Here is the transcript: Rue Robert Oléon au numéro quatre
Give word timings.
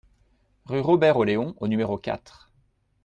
Rue 0.65 0.79
Robert 0.79 1.17
Oléon 1.17 1.53
au 1.57 1.67
numéro 1.67 1.95
quatre 1.99 2.49